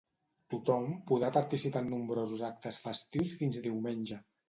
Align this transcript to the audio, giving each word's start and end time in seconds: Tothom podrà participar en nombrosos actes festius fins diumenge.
Tothom 0.53 0.87
podrà 1.11 1.29
participar 1.37 1.85
en 1.87 1.93
nombrosos 1.97 2.45
actes 2.51 2.83
festius 2.89 3.39
fins 3.43 3.65
diumenge. 3.71 4.25